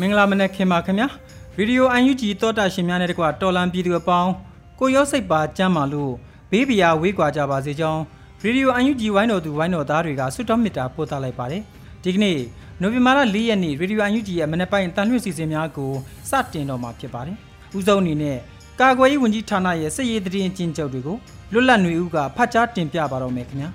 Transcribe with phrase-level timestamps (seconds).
[0.00, 1.08] မင်္ဂလာမနက်ခင်ပါခင်ဗျာ
[1.56, 4.30] ဗီဒီယိုအန်ယူဂျီတောတာရှင်များနဲ့တကွာတော်လန်ပြည်သူအပေါင်း
[4.78, 6.12] ကိုရောစိတ်ပါကြမ်းပါလို့
[6.50, 8.02] ဘေးပီယာဝေးကွာကြပါစေကြောင်း
[8.42, 11.62] ဗီဒီယိုအန်ယူဂျီဝိုင်းတော်သူဝိုင်းတော်သားတွေကဆွတ်တော်မေတ္တာပို့သလိုက်ပါတယ်
[12.04, 12.36] ဒီကနေ့
[12.80, 15.92] နိုဝင်ဘာလ၄ရက်နေ့ဗီဒီယိုအန်ယူဂျီရဲ့မနက်ပိုင်းတန်လွှင့်စီစဉ်များကို
[16.30, 17.36] စတင်တော့မှာဖြစ်ပါတယ်
[17.76, 18.38] ဦးဆုံးအနေနဲ့
[18.80, 21.16] ကာကွယ်ရေးဝန်ကြီးဌာနရဲ့စစ်ရေးတရင်ကျင်းချုပ်တွေကို
[21.52, 23.70] လွတ်လပ်နေဦးကဖတ်ကြားတင်ပြပါတော့မယ်ခင်ဗျာ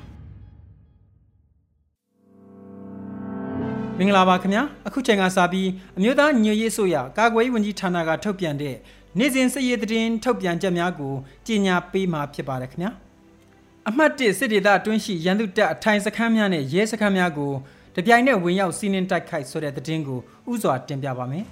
[3.99, 8.75] မင်္ဂလာပါခင်ဗျာအခုချိန်ကစပြီးအမျိုးသားညီညွတ်ရေးဆိုရကာကွယ်ရေးဝန်ကြီးဌာနကထုတ်ပြန်တဲ့
[9.17, 11.13] နေ့စဉ်စစ်ရေးသတင်းထုတ်ပြန်ချက်များကို
[11.45, 12.91] ကြီးညာပေးမှာဖြစ်ပါတယ်ခင်ဗျာ
[13.89, 17.51] အမှတ်၁စစ်ဒေသအတွင်းရှိရန်သူတပ်အထိုင်စခန်းများနဲ့ရဲစခန်းများကို
[17.95, 20.19] တပြိုင်နက်ဝင်ရောက်စီးနင်းတိုက်ခိုက်ဆိုတဲ့သတင်းကို
[20.51, 21.45] ဥစွာတင်ပြပါမယ်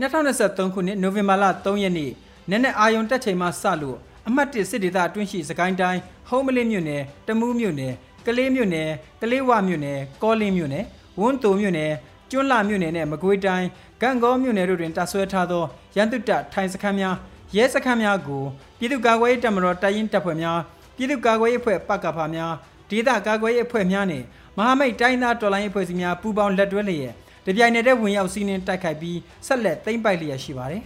[0.00, 2.10] 2023ခုနှစ်နိုဝင်ဘာလ3ရက်နေ့
[2.50, 7.94] နက်နက်အာယုံတက်ချိန်မှစလို့အမှတ်၁စစ်ဒေသအတွင်းရှိစကိုင်းတိုင်းဟုံးမလင်းမြို့နယ်တမူးမြို့နယ်
[8.26, 8.90] ကလေးမြို့နယ်
[9.22, 10.84] ကလေးဝမြို့နယ်ကောလင်းမြို့နယ်
[11.20, 11.92] ဝန်းတုံမြို့နယ်
[12.30, 13.68] ကျွန်းလာမြို့နယ်နဲ့မကွေးတိုင်း
[14.00, 15.64] ဂန့်ဂေါမြို့နယ်တို့တွင်တပ်ဆွဲထားသော
[15.96, 17.14] ရန်သူတပ်ထိုင်စခန်းများ
[17.56, 18.42] ရဲစခန်းများကို
[18.78, 20.58] ပြည်သူ့ကာကွယ်ရေးတပ်မတော်တိုင်းရင်းတပ်ဖွဲ့များ
[20.96, 22.52] ပြည်သူ့ကာကွယ်ရေးအဖွဲ့ပကဖာများ
[22.90, 24.22] ဒေသကာကွယ်ရေးအဖွဲ့များနဲ့
[24.56, 27.12] မဟာမိတ်တိုင်းသားတော်လှန်ရေးအဖွဲ့အစည်းများပူးပေါင်းလက်တွဲလျက်
[27.46, 30.82] တပြိုင်နက်တည်းဝင်ရောက်စီးနင်းတိုက်ခိုက်ပြီးဆက်လက်သိမ်းပိုက်လျက်ရှိပါတယ်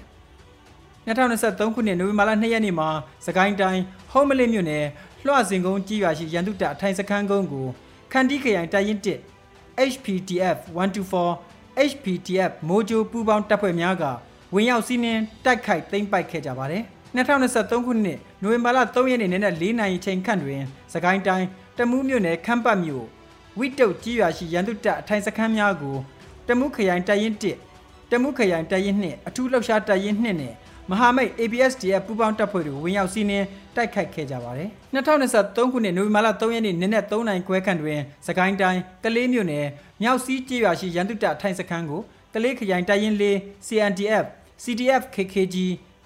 [1.06, 2.88] 2023ခုနှစ်နိုဝင်ဘာလ2ရက်နေ့မှာ
[3.26, 4.84] စကိုင်းတိုင်းဟုံးမလင်းမြို့နယ်
[5.26, 7.66] လွှစင်ကုန်းကြီးရွာရှိရန်သူတပ်အထိုင်စခန်းကုန်းကို
[8.12, 9.39] ခန္တီခရိုင်တိုင်းရင်း1
[9.88, 14.04] HPTF 124 HPTF မိုဂျိုပူးပေါင်းတပ်ဖွဲ့များက
[14.54, 16.82] ဝင်ရောက်စီးနင်းတိုက်ခိုက်သိမ်းပိုက်ခဲ့ကြပါတယ်
[17.16, 21.46] 2023ခုနှစ်နိုဝင်ဘာလ3ရက်နေ့နေ့နဲ့4နာရီချိန်ခန့်တွင်စကိုင်းတိုင်း
[21.78, 23.04] တမူးမြို့နယ်ခမ်းပတ်မြို့
[23.58, 25.96] ဝိတုတ်ကြီးရွာရှိရန်သူတပ်အထိုင်စခန်းများကို
[26.48, 27.36] တမူးခရိုင်တပ်ရင်း
[27.74, 30.54] 1တမူးခရိုင်တပ်ရင်း2အထူးလှုပ်ရှားတပ်ရင်း2နဲ့
[30.90, 33.46] မဟာမိတ် ABSDF ပူးပေါင်းတပ်ဖွဲ့တွေဝင်ရောက်စီးနင်း
[33.76, 39.66] တိုက်ခိုက်ခဲ့ကြပါတယ်။2023ခုနှစ်နိုဝင်ဘာလ3ရက်နေ့နနက်3နိုင်ခွဲခန့်တွင်စကိုင်းတိုင်းကလေးမြို့နယ်
[40.02, 42.00] မြောက်စီးကျေးရွာရှိရန်သူတပ်ထိုင်စခန်းကို
[42.34, 43.36] ကလေးခရိုင်တိုင်းရင်းလေး
[43.66, 44.24] CNDF
[44.64, 45.56] CDF KKG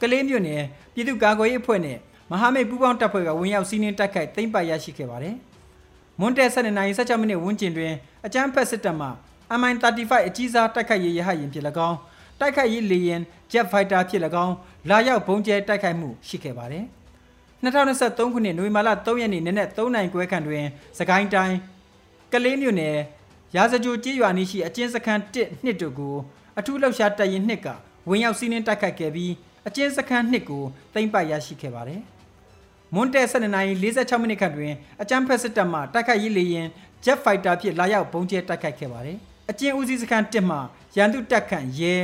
[0.00, 0.62] ကလေးမြို့နယ်
[0.94, 1.98] ပြည်သူ့ကာကွယ်ရေးအဖွဲ့နဲ့
[2.30, 5.34] မဟာမိတ်ပူးပေါင်းတပ်ဖွဲ့ကဝင်ရောက်စီးနင်းတိုက်ခိုက်သိမ်းပိုက်ရရှိခဲ့ပါတယ်။
[6.20, 7.92] မွန်တဲ7နိုင်16မိနစ်ဝန်းကျင်တွင်
[8.26, 9.08] အကြမ်းဖက်စစ်တပ်မှ
[9.60, 11.98] MI35 အကြီးစားတိုက်ခိုက်ရေးရဟတ်ယာဉ်ဖြစ်၎င်း
[12.40, 14.54] တိုက်ခိုက်ရေးလေယာဉ် Jet Fighter ဖြစ်၎င်း
[14.90, 16.84] လာရောက်ဘုံကျဲတိုက်ခိုက်မှုရှိခဲ့ပါတယ်။
[17.64, 20.64] 2023ခုနှစ်နိုဝင်ဘာလ3ရက်နေ့နနက်3နိုင်ခွဲခန့်တွင်
[20.98, 21.56] စကိုင်းတိုင်း
[22.32, 22.96] ကလေးမြို့နယ်
[23.56, 26.16] ရာဇကြိုကြေးရွာနီးရှိအကျဉ်းစခန်း1နှစ်တို့ကို
[26.58, 27.68] အထူးလှုပ်ရှားတပ်ရင်းနှစ်က
[28.08, 29.32] ဝင်ရောက်စီးနင်းတိုက်ခိုက်ခဲ့ပြီး
[29.68, 32.00] အကျဉ်းစခန်းနှစ်ကိုသိမ်းပိုက်ရရှိခဲ့ပါတယ်။
[32.94, 34.72] မွန်တဲ7နိုင်46မိနစ်ခန့်တွင်
[35.02, 36.68] အကြမ်းဖက်စစ်တပ်မှတိုက်ခိုက်ရေးလေယာဉ်
[37.04, 39.18] Jet Fighter ဖြင့်လာရောက်ဘုံကျဲတိုက်ခိုက်ခဲ့ပါတယ်။
[39.50, 40.58] အကျဉ်းဦးစီးစခန်း1မှ
[40.96, 41.94] ရန်သူတပ်ခန့်ရဲ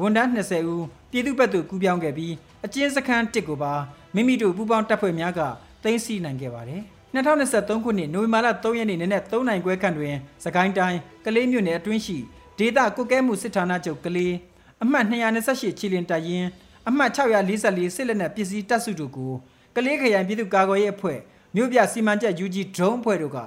[0.00, 2.34] ဝန်ထမ်း20ဦးပြည်သူ့ဘက်သို့ကူးပြောင်းခဲ့ပြီး
[2.64, 3.72] အကျဉ်းစခန်း1ကိုပါ
[4.14, 5.40] မိမိတို့ပူးပေါင်းတပ်ဖွဲ့များက
[5.82, 6.82] သိမ်းဆည်းနိုင်ခဲ့ပါတယ်
[7.14, 10.14] 2023ခုနှစ်နိုဝင်ဘာလ3ရက်နေ့နနက်3နိုင်ခွဲခန့်တွင်
[10.44, 12.18] စကိုင်းတိုင်းကလေးမြို့နယ်အတွင်းရှိ
[12.58, 14.34] ဒေသကုတ်ကဲမှုစစ်ဌာနချုပ်ကလေး
[14.82, 16.48] အမှတ်228ချီလင်တပ်ရင်း
[16.88, 19.32] အမှတ်644စစ်လက်နက်ပစ္စည်းတပ်စုတို့ကို
[19.76, 21.18] ကလေးခရိုင်ပြည်သူ့ကာကွယ်ရေးအဖွဲ့
[21.54, 23.38] မြို့ပြစီမံချက် UG drone အဖွဲ့တို့က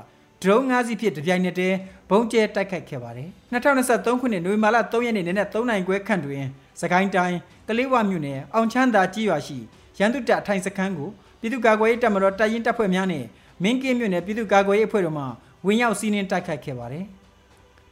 [0.41, 1.77] ဒရုန်း၅စီးဖြင့်တပြိုင်နက်တည်း
[2.09, 6.43] ဘုံကျဲတိုက်ခိုက်ခဲ့ပါတယ်2023ခုနှစ်နိုဝင်ဘာလ3ရက်နေ့နနက်3နိုင်ခွဲခန့်တွင်
[6.81, 7.37] စကိုင်းတိုင်း
[7.67, 9.57] ကလေးဝမြို့နယ်အောင်ချမ်းသာကြီးရွာရှိ
[9.99, 11.09] ရန်သူတပ်ထိုင်စခန်းကို
[11.39, 13.25] ပြည်သူ့ကာကွယ်ရေးတပ်မတော်တပ်ရင်းတပ်ဖွဲ့များနဲ့
[13.63, 15.25] မင်းကင်းမြို့နယ်ပြည်သူ့ကာကွယ်ရေးအဖွဲ့တို့မှ
[15.65, 17.05] ဝင်ရောက်စီးနင်းတိုက်ခိုက်ခဲ့ပါတယ်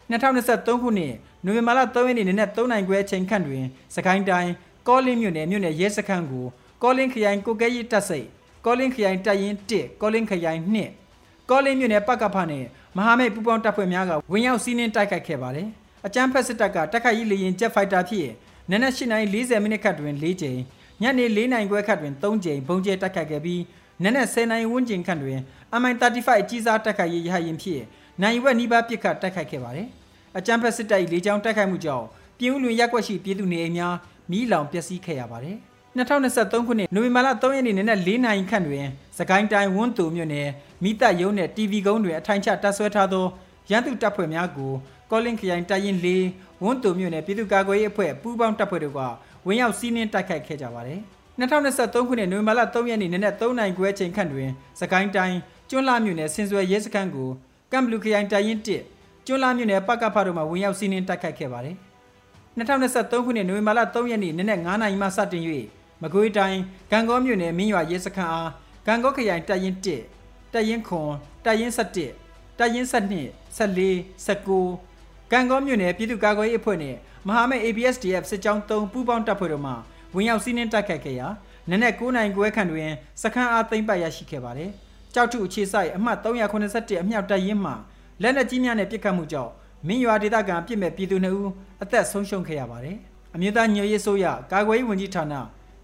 [0.10, 1.14] 2023ခုနှစ်
[1.46, 3.64] နိုဝင်ဘာလ3ရက်နေ့နနက်3နိုင်ခွဲအချိန်ခန့်တွင်
[3.96, 4.52] စကိုင်းတိုင်း
[4.88, 6.46] ကောလင်းမြို့နယ်မြို့နယ်ရဲစခန်းကို
[6.84, 8.28] ကောလင်းခရိုင်ကိုကဲရီတပ်စိတ်
[8.66, 11.07] ကောလင်းခရိုင်တပ်ရင်း1ကောလင်းခရိုင်2
[11.50, 12.64] ကောလင်းမြို့နယ်ပကဖနဲ့
[12.98, 15.68] မဟာမိတ်ပူးပေါင်းတပ်ဖွဲ့များကဝင်ရောက်စီးနင်းတိုက်ခိုက်ခဲ့ပါတယ်။
[16.06, 18.32] အကြမ်းဖက်စစ်တပ်ကတက်ခိုက်ရေးလေရင်ဂျက်ဖိုက်တာဖြင့်
[18.72, 20.60] နနက်၈နာရီ40မိနစ်ခန့်တွင်၄ကြိမ်
[21.02, 23.62] ညနေ၄နာရီခွဲခန့်တွင်၃ကြိမ်ဘုံကျဲတိုက်ခိုက်ခဲ့ပြီး
[24.04, 25.40] နနက်10နာရီဝန်းကျင်ခန့်တွင်
[25.82, 27.84] MI35 အကြီးစားတိုက်ခိုက်ရေးရဟရင်ဖြင့်
[28.22, 29.88] နိုင်ဝက်နီးပါးပစ်ခတ်တိုက်ခိုက်ခဲ့ပါတယ်။
[30.38, 32.06] အကြမ်းဖက်စစ်တပ်၏လေကြောင်းတိုက်ခိုက်မှုကြောင့်
[32.40, 33.96] ပြင်းဦးလွင်ရက်ွက်ရှိပြည်သူနေအိမ်များ
[34.32, 35.58] မိလောင်ပျက်စီးခဲ့ရပါတယ်။
[35.98, 38.86] 2023ခုနှစ်နိုဝင်ဘာလ3ရက်နေ့နနက်4နာရီခန့်တွင်
[39.18, 40.48] စကိုင်းတိုင်းဝန်းတူမြို့နယ်
[40.84, 43.26] မိသက်ရုံးနှင့် TV ကုန်းတွင်အထိုင်ချတပ်ဆွဲထားသော
[43.70, 44.72] ရန်သူတပ်ဖွဲ့များကို
[45.12, 46.08] ကောလင်းခရိုင်တပ်ရင်း၄
[46.64, 49.00] ဝန်းတူမြို့နယ်ပြည်သူ့ကာကွယ်ရေးအဖွဲ့ပူးပေါင်းတပ်ဖွဲ့တို့က
[49.46, 51.00] ဝင်ရောက်စီးနင်းတိုက်ခိုက်ခဲ့ကြပါတယ်။
[51.40, 54.50] 2023ခုနှစ်နိုဝင်ဘာလ3ရက်နေ့နနက်3နာရီခွဲချိန်ခန့်တွင်
[54.80, 55.38] စကိုင်းတိုင်း
[55.70, 57.30] ကျွန်းလာမြို့နယ်ဆင်စွယ်ရဲစခန်းကို
[57.72, 61.76] ကမ်ဘလူခရိုင်တပ်ရင်း1ကျွန်းလာမြို့နယ်ပကဖတို့မှဝင်ရောက်စီးနင်းတိုက်ခိုက်ခဲ့ပါတယ်။
[62.58, 65.44] 2023ခုနှစ်နိုဝင်ဘာလ3ရက်နေ့နနက်9နာရီမှစတင်၍
[66.02, 66.60] မကွေးတိုင်း
[66.92, 68.50] ဂံကောမြို့နယ်မင်းရွာရဲစခန်းအား
[68.88, 69.78] ဂံကောခရိုင်တပ်ရင်း
[70.20, 71.12] 1တပ်ရင်းခွန်
[71.46, 72.98] တပ်ရင်း7တပ်ရင်း7
[73.58, 76.96] 14 19ကံကောမြို့နယ်ပြည်သူ့ကာကွယ်ရေးအဖွဲ့နဲ့
[77.28, 79.74] မဟာမိတ် ABSDF စစ်ကြောင်း3ပူးပေါင်းတပ်ဖွဲ့တို့မှ
[80.16, 81.28] ဝင်ရောက်စီးနင်းတိုက်ခိုက်ခဲ့ရာ
[81.70, 82.92] နနက်9နိုင်ခွဲခန့်တွင်
[83.22, 84.70] စခန်းအားသိမ်းပိုက်ရရှိခဲ့ပါတယ်။
[85.14, 87.74] ကြောက်ထုအခြေစိုက်အမှတ်381အမြောက်တပ်ရင်းမှ
[88.22, 89.52] လက်နက်ကြီးများနဲ့ပစ်ခတ်မှုကြောင့်
[89.88, 91.52] မင်းရွာဒေသခံပြစ်မဲ့ပြည်သူ2ဦး
[91.84, 92.98] အသက်ဆုံးရှုံးခဲ့ရပါတယ်။
[93.36, 95.34] အမျိုးသားညွေရေးဆိုရကာကွယ်ရေးဝန်ကြီးဌာန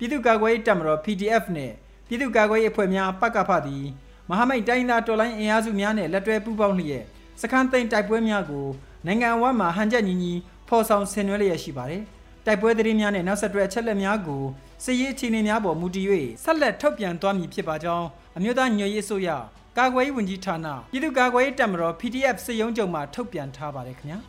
[0.03, 1.71] ပြည်သူ့ကာကွယ်ရေးတပ်မတော် PDF နဲ့
[2.07, 3.85] ပြည်သူ့ကာကွယ်ရေးအဖွဲ့များပကဖသည်
[4.29, 7.03] မဟာမိတ်တိုင်းသားတော်လိုင်းအင်အားစုများနဲ့လက်တွဲပူးပေါင်းလျက်
[7.41, 8.67] စခန်းသိမ်းတိုက်ပွဲများကို
[9.05, 10.33] နိုင်ငံအဝန်းမှာဟန်ချက်ညီညီ
[10.67, 12.03] ဖော်ဆောင်ဆင်နွှဲလျက်ရှိပါတယ်။
[12.45, 14.43] တိုက်ပွဲသတင်းများနဲ့နောက်ဆက်တွဲအချက်လက်များကို
[14.83, 16.07] စစ်ရေးအခြေအနေများပေါ်မူတည်၍
[16.43, 18.07] ဆက်လက်ထုတ်ပြန်သွားမည်ဖြစ်ပါကြောင်း
[18.37, 19.29] အမျိုးသားညွေရေးဆိုရ
[19.77, 24.19] ကာကွယ်ရေးဝန်ကြီးဌာနပြည်သူ့ကာကွယ်ရေးတပ်မတော် PDF စစ်ရုံးချုပ်မှထုတ်ပြန်ထားပါတယ်ခင်ဗျာ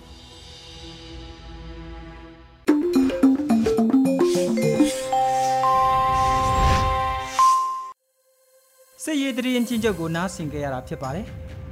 [9.24, 11.26] စစ်ရေးတရင်ချင်းချုပ်ကိုနားဆင်ကြရတာဖြစ်ပါတယ်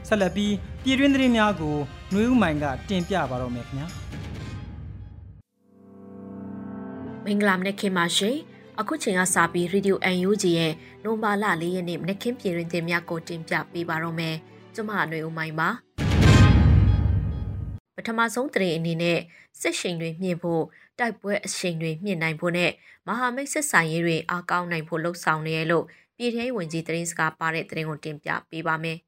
[0.09, 0.55] ဆက်လက်ပြီး
[0.85, 1.77] ပြည်တွင်းသတင်းများကို
[2.13, 3.89] နှွေဦးမိုင်ကတင်ပြပါတော့မယ်ခင်ဗျာ
[7.25, 8.37] မင်္ဂလာမနက်ခင်းပါရှင်
[8.81, 10.73] အခုချိန်ကစပြီး Radio UNG ရဲ့
[11.05, 14.37] နိုမာလ၄ရက်နေ့မနက်ခင်းပြည်တွင်တင်များကိုတင်ပြပေးပါတော့မယ်
[14.75, 15.69] ကျွန်မအနှွေဦးမိုင်ပါ
[17.97, 19.19] ပထမဆုံးသတင်းအနေနဲ့
[19.61, 20.63] စစ်ရှိန်တွေမြင့်ဖို့
[20.99, 22.71] တိုက်ပွဲအရှိန်တွေမြင့်နိုင်ဖို့နဲ့
[23.07, 25.85] မဟာမိတ်ဆက်ဆံရေးတွေအားကောင်းနိုင်ဖို့လှုံ့ဆော်နေရလို့
[26.23, 28.99] ပြည်ထောင်ဝင်ကြီးသတင်းစကားပါတဲ့သတင်းကိုတင်ပြပေးပါမယ်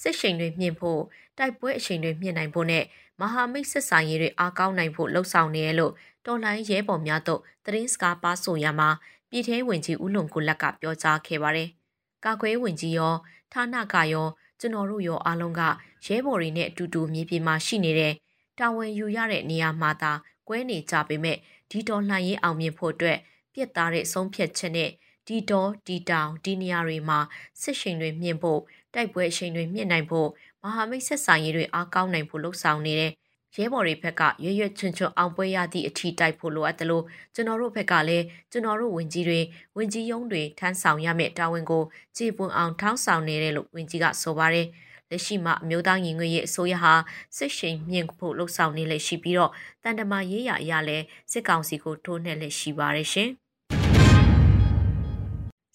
[0.00, 1.00] စစ်ရှိန်တွေမြင့်ဖို့
[1.38, 2.84] တိုက်ပွဲအရှိန်တွေမြင့်နိုင်ဖို့နဲ့
[3.20, 5.92] မဟာမိတ်ဆက်ဆံရေးတွေအားကောင်းနိုင်ဖို့လှုံ့ဆော်နေရလို့
[6.26, 8.88] တော်လိုင်းရဲဘော်များတို့သတင်းစကားပါဆိုရမှာ
[9.30, 11.68] ပြည်ထဲဝင်ကြီးဦးလုံကိုလက်ကပြောကြားခဲ့ပါတယ်။
[12.24, 13.14] ကာကွယ်ဝင်ကြီးရော
[13.52, 14.28] ဌာနကရော
[14.60, 15.62] ကျွန်တော်တို့ရောအားလုံးက
[16.06, 18.14] ရဲဘော်တွေနဲ့အတူတူမြေပြင်မှာရှိနေတဲ့
[18.58, 20.12] တာဝန်ယူရတဲ့နေရာမှာသာ
[20.48, 21.36] ကွဲနေကြပေမဲ့
[21.70, 23.18] ဒီတော်လှန်ရေးအောင်မြင်ဖို့အတွက်
[23.54, 24.90] ပြစ်သားတဲ့ဆုံးဖြတ်ချက်နဲ့
[25.28, 27.18] ဒီတော်ဒီတောင်ဒီနေရာတွေမှာ
[27.60, 28.60] စစ်ရှိန်တွေမြင့်ဖို့
[28.94, 30.28] တိုက်ပွဲရှိန်တွေမြင့်နိုင်ဖို့
[30.62, 33.12] မဟာမိတ်ဆက်ဆံရေးတွေအားကောင်းနိုင်ဖို့လှုံ့ဆော်နေတဲ့
[33.56, 37.04] ရဲဘော်တွေဘက်ကရွရွချွန်ချွန်အောင်ပွဲရသည့်အထီးတိုက်ဖို့လိုအပ်တယ်လို့
[37.34, 39.40] ကျွန်တော်တို့ဘက်ကလည်းကျွန်တော်တို့ဝင်ကြီးတွေ
[39.76, 41.82] ဝင်ကြီးရုံးတွေထမ်းဆောင်ရမယ့်တာဝန်ကို
[42.16, 44.66] ကြည်ပွန်အောင်ထောင်းဆောင်နေတယ်လို့ဝင်ကြီးကဆိုပါတယ်
[45.10, 46.94] လက်ရှိမှာအမျိုးသားညီညွတ်ရေးအစိုးရဟာ
[47.36, 50.98] စစ်ရှိန်မြင့်ဖို့လှုံ့ဆော်နေလက်ရှိပြီးတော့တန်တမာရေးရအရာလဲ
[51.32, 53.30] စစ်ကောင်စီကိုထိုးနှက်လက်ရှိပါတယ်ရှင်။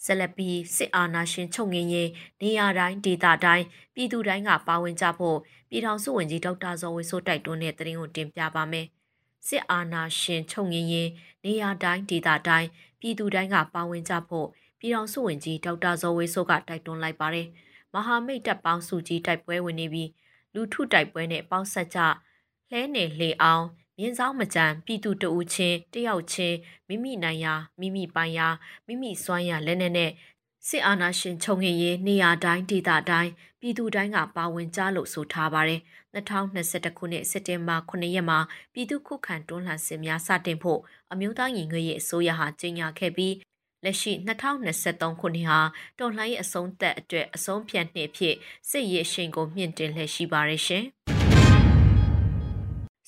[0.09, 2.09] ဆက်လက်ပြီးစစ်အာဏာရှင်ချုပ်ငင်းရေး
[2.41, 3.65] နေရာတိုင်းဒေသတိုင်း
[3.95, 5.38] ပြည်သူတိုင်းကပါဝင်ကြဖို့
[5.69, 8.85] ပြည်ထောင်စုဝန်ကြီးဒေါက်တာဇော်ဝေဆိုးတိုက်တွန်းတဲ့သတင်းကိုတင်ပြပါမယ်။
[9.47, 11.09] စစ်အာဏာရှင်ချုပ်ငင်းရေး
[11.45, 12.67] နေရာတိုင်းဒေသတိုင်း
[13.00, 14.47] ပြည်သူတိုင်းကပါဝင်ကြဖို့
[14.79, 17.47] ပြည်ထောင်စုဝန်ကြီးဒေါက်တာဇော်ဝေဆိုးကတိုက်တွန်းလိုက်ပါတယ်။
[17.94, 20.09] မဟာမိတ်တပ်ပေါင်းစုကြီးတိုက်ပွဲဝင်နေပြီး
[20.53, 22.00] လူထုတိုက်ပွဲနဲ့ပေါင်းဆက်ကြ
[22.71, 23.65] လဲနေလေအောင်
[24.01, 28.48] မြင်းဆောင်မကြံပြည်သူတဦးချင်းတယောက်ချင်းမိမိနိုင်ရာမိမိပိုင်ရာ
[28.88, 30.12] မိမိစွမ်းရာလက်နက်နဲ့
[30.68, 35.82] စစ်အာဏာရှင်ချုပ်ငင်ရေးနေရာတိုင်းဒေသတိုင်းပြည်သူတိုင်းကပါဝင်ကြလို့ဆိုထားပါတယ်
[36.15, 38.39] 2021ခုနှစ်စက်တင်ဘာ9ရက်မှာ
[38.74, 40.79] ပြည်သူခုခံတွန်းလှန်စစ်များစတင်ဖို့
[41.12, 43.36] အမျိုးသားညီညွတ်ရေးအစိုးရဟာကြေညာခဲ့ပြီး
[43.84, 45.60] လက်ရှိ2023ခုနှစ်ဟာ
[46.00, 48.36] တော်လှန်ရေးအဆုံးသက်အတွက်အဆုံးဖြတ်နှစ်ဖြစ်
[48.70, 50.86] စစ်ရေးအရှိန်ကိုမြင့်တင်လှည့်ရှိပါရရှင်။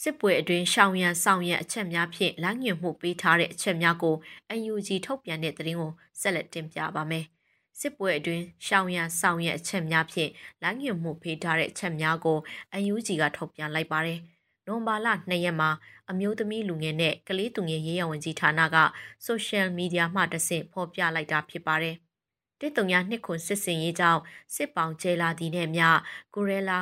[0.02, 4.16] စစ်ပွဲအတွင်းရှောင်ရံဆောင်ရံအချက်များဖြင့်လမ်းညွှန်မှုပေးထားတဲ့အချက်များကို
[4.72, 5.92] UNG ထုတ်ပြန်တဲ့သတင်းကို
[6.22, 7.26] ဆက်လက်တင်ပြပါမယ်။
[7.80, 10.32] စစ်ပွဲအတွင်းရှောင်ရံဆောင်ရံအချက်များဖြင့်
[10.62, 12.38] လမ်းညွှန်မှုပေးထားတဲ့အချက်များကို
[12.92, 14.20] UNG ကထုတ်ပြန်လိုက်ပါတယ်။
[14.68, 15.70] နိုဘာလ2ရက်မှာ
[16.10, 18.78] အမျိုးသမီးလူငယ်နဲ့ကလေးသူငယ်ရေးရဝန်ကြီးဌာနက
[19.28, 21.96] social media မှတဆင့်ဖော်ပြလိုက်တာဖြစ်ပါတယ်။
[22.60, 24.22] တစ်တုံညာနှစ်ခွန်စစ်စင်ရေးကြောင့်
[24.56, 25.84] စစ်ပောင်ကျဲလာသည်နဲ့မြ
[26.34, 26.80] Gorilla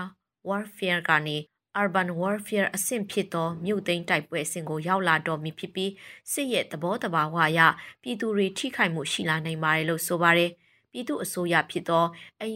[0.48, 1.38] Warfare ကနေ
[1.82, 5.92] urban warfare အဆင့်ဖြစ်သောမြို့သိမ်းတိုက်ပွဲအဆင့်ကိုရောက်လာတော့မည်ဖြစ်ပြီး
[6.32, 7.60] စစ်ရဲ့သဘောတဘာဝအရ
[8.02, 10.52] ပြည်သူတွေထိခိုက်မှုရှိလာနိုင်ပါတယ်လို့ဆိုပါတယ်။
[10.92, 12.06] ပြည်သူအစိုးရဖြစ်သော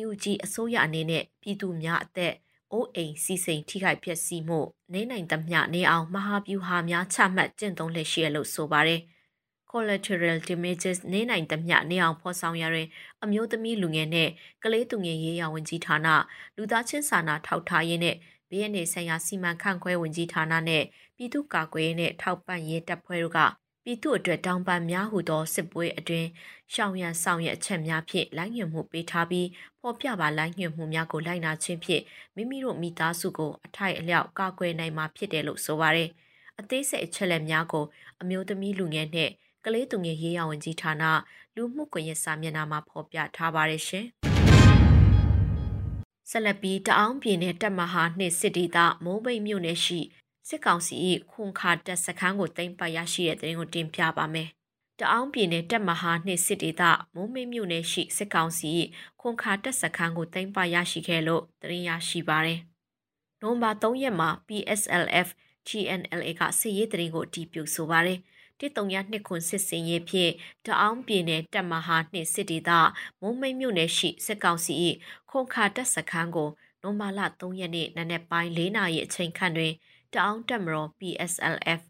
[0.05, 2.33] UNG အစိုးရအနေနဲ့ပြည်သူများအသက်
[2.71, 4.59] အိုးအိမ်စီစိန်ထိခိုက်ပျက်စီးမှု
[4.93, 9.01] နေနိုင်သမျှနေအောင်မဟာဗျူဟာများချမှတ်ကျင့်သုံးလက်ရှိရလို့ဆိုပါတယ်။
[9.73, 12.87] collateral damages နေနိုင်သမျှနေအောင်ဖော်ဆောင်ရတွင်
[13.23, 14.29] အမျိုးသမီးလူငယ်နဲ့
[14.63, 16.07] ကလေးသူငယ်ရေးရာဝန်ကြီးဌာန
[16.55, 18.15] လူသားချင်းစာနာထောက်ထားရေးနဲ့
[18.53, 20.83] ဘေးရန်ဆိုင်ရာစီမံခန့်ခွဲဝန်ကြီးဌာနနဲ့
[21.17, 23.39] ပြည်သူ့ကာကွယ်ရေးနဲ့ထောက်ပံ့ရေးတပ်ဖွဲ့တို့က
[23.83, 26.27] ပြည်သူအတွက်တောင်းပန်များဟုသောစစ်ပွဲအတွင်း
[26.74, 29.48] ရှောင်ရန်ဆောင်ရအချက်များဖြင့်လိုင်းညွှန်မှုပေးထားပြီး
[29.79, 32.03] ဖော်ပြပါလိုင်းညွှန်မှုများကိုလိုက်နာခြင်းဖြင့်
[32.36, 36.10] မိမိတို့မိသားစုကိုအထိုက်အလျောက်ကာကွယ်နိုင်မှာဖြစ်တယ်လို့ဆိုပါရယ်
[36.60, 37.86] အသေးစိတ်အချက်လက်များကို
[38.22, 39.29] အမျိုးသမီးလူငယ်နဲ့
[39.65, 41.03] ကလေးသူငယ်ရေးရာဝန်ကြီးဌာန
[41.55, 44.07] လူမှုကွန်ရက်စာမျက်နှာမှာဖော်ပြထားပါတယ်ရှင်
[46.29, 49.99] ဆက်လက်ပြီးတအောင်ပြည်နယ်တပ်မဟာနှင့်စစ်ဒေသမိုးမိတ်မြို့နယ်ရှိ
[50.47, 50.95] စစ်ကောင်စီ၏
[51.31, 54.47] ခွန်ခါတပ်စခန်းကိုတင်ပတ်ရရှိတဲ့တဲ့ရင်ကိုတင်ပြပါမယ်။
[54.99, 56.83] တအောင်ပြည်နယ်တပ်မဟာနှင့်စစ်ဒေသ
[57.15, 58.69] မိုးမိတ်မြို့နယ်ရှိစစ်ကောင်စီ၏
[59.21, 62.59] ခွန်ခါတပ်စခန်းကိုတင်ပတ်ရရှိခဲ့လို့တင်ရရှိပါတယ်။
[63.41, 65.27] နိုဝင်ဘာ3ရက်မှာ PSLF
[65.67, 68.19] GNLA ကစစ်ရေးတရင်ကိုအတည်ပြုဆိုပါတယ်။
[68.60, 70.31] တစ်တုံရနှစ်ခွန်စစ်စင်ရေးဖြင့်
[70.65, 72.72] တအောင်ပြည်နယ်တပ်မဟာနှင့်စစ်ဒေသ
[73.22, 74.74] မုံမိတ်မြို့နယ်ရှိစစ်ကောင်စီ၏
[75.31, 76.50] ခုံခါတပ်စခန်းကို
[76.81, 79.74] နိုမာလာ3ရက်နေ့နနက်ပိုင်း4နာရီအချိန်ခန့်တွင်
[80.13, 81.81] တအောင်တပ်မတော် PSLF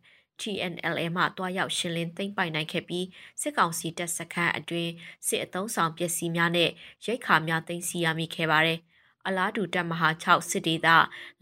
[0.41, 3.05] TNLA မှတွားရောက်ရှင်းလင်းသိမ်းပိုက်နိုင်ခဲ့ပြီး
[3.41, 4.91] စစ်ကောင်စီတပ်စခန်းအတွင်း
[5.27, 6.69] စစ်အုံဆောင်ပစ္စည်းများနဲ့
[7.05, 8.79] ရိတ်ခါများသိမ်းဆည်းရမိခဲ့ပါတယ်။
[9.27, 10.87] အလားတူတပ်မဟာ6စစ်ဒေသ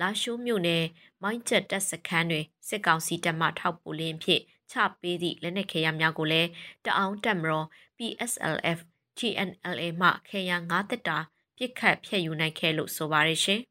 [0.02, 0.84] လာရှိုးမြို့နယ်
[1.24, 6.50] မိုင်းချက်တပ်စခန်းတွင်စစ်ကောင်စီတပ်မှထောက်ပိုလင်းဖြင့် ချပေးသည့်လက်နက်ခဲယမ်းများကိုလည်း
[6.86, 8.80] တအောင်တပ်မတော် PSLF
[9.20, 11.18] GNLA မှခဲယမ်း9တက်တာ
[11.58, 13.62] ပြစ်ခတ်ဖျက်ယူနိုင်ခဲ့လို့ဆိုပါရရှင်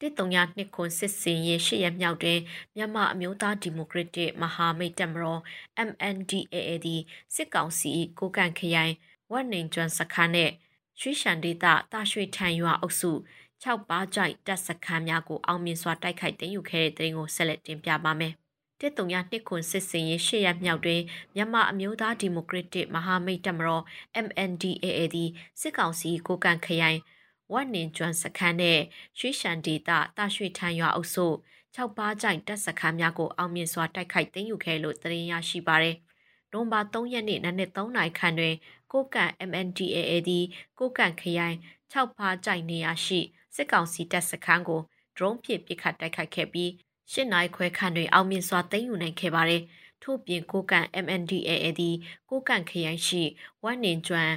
[0.00, 2.40] တစ်တုံရနှစ်ခွန်စစ်စင်ရဲ့ရှေ့ရမြောက်တွင်
[2.76, 5.40] မြန်မာအမျိုးသားဒီမိုကရက်တစ်မဟာမိတ်တပ်မတော်
[5.88, 7.02] MNDAA သည်
[7.34, 8.94] စစ်ကောင်စီကိုကန်ခရိုင်
[9.30, 10.50] ဝတ်နေကျွမ်းစခန်းနဲ့
[11.00, 13.12] ရွှေရှန်ဒေသတာရွှေထန်ရွာအုပ်စု
[13.62, 18.34] 6ပါးကြိုက်တပ်စခန်းများကိုအောင်မြင်စွာတိုက်ခိုက်သိမ်းယူခဲ့တဲ့တဲ့ရင်ကိုဆက်လက်တင်ပြပါမယ်
[18.80, 21.02] တစ်တုံရနှစ်ခွန်စစ်စင်ရေးရှေ့ရမြောက်တွင်
[21.34, 23.84] မြန်မာအမျိုးသားဒီမိုကရက်တစ်မဟာမိတ်တပ်မတော်
[24.26, 26.98] MNDAA သည်စစ်ကောင်စီကိုကန်ခရိုင်
[27.52, 28.80] ဝတ်နင်ကျွမ်းစခန်းနဲ့
[29.18, 31.26] ရွှေရှန်ဒေတာတာရွှေထန်ရွာအုပ်စု
[31.76, 35.96] 6ပါးကြိုင်တပ်စခန်းများကိုအောင်မြင်စွာတိုက်ခိုက်သိမ်းယူခဲ့လို့သတင်းရရှိပါရယ်။
[36.52, 38.54] နိုဘာ3ရက်နေ့နနက်3နာရီခန့်တွင်
[38.92, 40.44] ကိုကန် MNDAA သည်
[40.78, 41.56] ကိုကန်ခရိုင်
[41.92, 43.20] 6ပါးကြိုင်နေရာရှိ
[43.54, 44.80] စစ်ကောင်စီတပ်စခန်းကို
[45.16, 46.70] drone ဖြင့်ပစ်ခတ်တိုက်ခိုက်ခဲ့ပြီး
[47.12, 49.62] ရှစ်နိုင်ခွဲခန့်တွင်အောင်မြင်စွာသိမ်းယူနိုင်ခဲ့ပါတယ်။
[50.02, 51.96] ထို့ပြင်ကိုကန် MNDAA သည်
[52.30, 53.22] ကိုကန်ခရိုင်ရှိ
[53.62, 54.34] ဝမ်နင်ကျွမ်း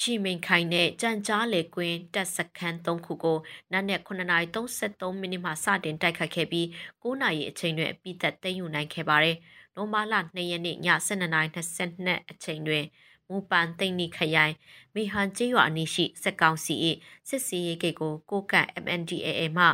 [0.00, 3.38] ရှိမိန်ခိုင်နဲ့ကြံကြားလေကွင်းတက်စခန်း3ခုကို
[3.72, 6.66] နက်နက်9:33မိနစ်မှစတင်တိုက်ခတ်ခဲ့ပြီး
[7.02, 9.36] 9နာရီအချိန်တွင်အပိသက်သိမ်းယူနိုင်ခဲ့ပါတယ်။
[9.76, 12.84] နိုမာလာ2ရက်နေ့ည12:22အချိန်တွင်
[13.28, 14.54] မူပန်သိမ့်နိခရိုင်
[14.94, 16.74] မေဟန်ကျေးရွာအနီးရှိစက်ကောင်စီ၏
[17.28, 19.66] စစ်စီရေးဂိတ်ကိုကိုကန့် MNDAA မှ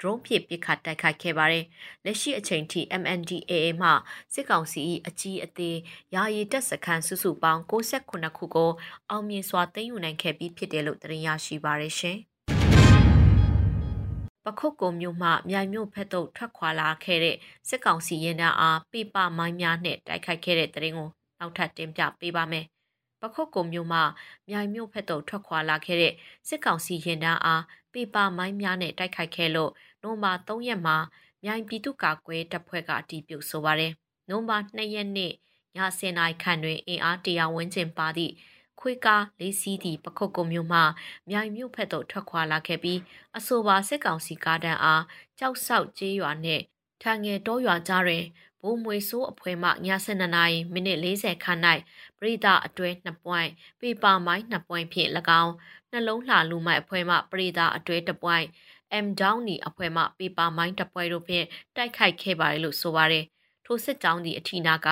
[0.00, 1.64] drone ဖြင့်ပစ်ခတ်တိုက်ခိုက်ခဲ့ပါတယ်။
[2.04, 3.90] လက်ရှိအချိန်ထိ MNDAA မှ
[4.34, 5.76] စစ်ကောင်စီအကြီးအသေး
[6.14, 8.70] ယာယီတပ်စခန်းစုစုပေါင်း69ခုကို
[9.10, 12.18] အောင်မြင်စွာသိမ်းယူနိုင်ခဲ့ပြီးဖြစ်တယ်လို့သတင်းရရှိပါရရှင်။
[14.44, 17.36] ပခုတ်ကုံမြို့မှမြိုင်မြို့ဖက်သို့ထွက်ခွာလာခဲ့တဲ့
[17.68, 22.64] စစ်ကောင်စီရင်သားအားပြပမိုင်းများနဲ့တိုက်ခိုက်ခဲ့တဲ့တရင်ကိုနောက်ထပ်တင်ပြပေးပါမယ်။
[23.22, 24.00] ပခုတ်ကုံမြို့မှ
[24.48, 26.12] မြိုင်မြို့ဖက်သို့ထွက်ခွာလာခဲ့တဲ့
[26.48, 27.62] စစ်ကောင်စီရင်သားအား
[27.92, 29.70] ပြပမိုင်းများနဲ့တိုက်ခိုက်ခဲ့လို့
[30.06, 30.96] နိုမာ3ရက်မှာ
[31.44, 33.92] မြိုင်ပြည်သူ့ကာကွယ်တပ်ဖွဲ့ကအတီးပြုတ်ဆိုပါတယ်။
[34.28, 35.32] နိုမာ2ရက်နေ့ည
[35.76, 38.32] 10:00နာရီခန့်တွင်အင်အားတရာဝန်းကျင်ပါသည့်
[38.80, 40.80] ခွေးကားလေးစီးသည့်ပခုတ်ကုံမြို့မှ
[41.30, 43.00] မြိုင်မြို့ဖက်သို့ထွက်ခွာလာခဲ့ပြီး
[43.36, 45.04] အဆိုပါစစ်ကောင်စီကားတန်းအား
[45.38, 46.62] ကြောက်ဆောက်ကျေးရွာနှင့်
[47.02, 48.24] ထန်ငယ်တောရွာကြားတွင်
[48.60, 51.60] ဘိုးမွေဆိုးအဖွဲမှည7နာရီမိနစ်40ခန့်၌
[52.18, 55.10] ပရိသအတွဲ2ပွိုင်းပေပါမိုင်း2ပွိုင်းဖြင့်၎
[55.42, 55.52] င်း
[55.92, 58.46] နှလုံးလှလူမိုက်အဖွဲမှပရိသအတွဲ2ပွိုင်း
[59.04, 63.24] M Downey အဖွဲ့မှပေပါမိုင်းတပွဲတို့ဖြင့်တိုက်ခိုက်ခဲ့ပါတယ်လို့ဆိုပါတယ်။
[63.64, 64.88] ထိုစစ်ကြောင်းသည့်အထီနာက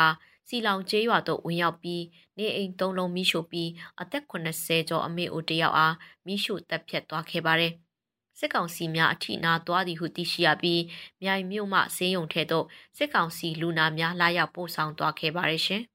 [0.48, 2.02] စီလောင်ကျေးရွာသို့ဝင်ရောက်ပြီး
[2.38, 3.70] နေအိမ်သုံးလုံးမိရှို့ပြီး
[4.00, 5.94] အသက်80ကျော်အမေအိုတယောက်အား
[6.26, 7.72] မိရှို့တပ်ဖြတ်သွားခဲ့ပါတယ်။
[8.38, 10.82] စစ်ကောင်စီများအထီနာသွားသည်ဟုသိရှိရပြီး
[11.22, 15.82] မြိုင်မြို့မှဈေးရုံထဲသို့စစ်ကောင်စီလူနာများလာရောက်ပို့ဆောင်သွားခဲ့ပါတယ်ရှင်။